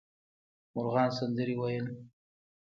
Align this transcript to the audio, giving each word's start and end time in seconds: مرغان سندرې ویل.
مرغان 0.75 1.09
سندرې 1.17 1.55
ویل. 1.57 1.85